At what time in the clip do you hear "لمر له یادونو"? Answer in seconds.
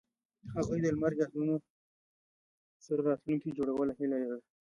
0.95-1.55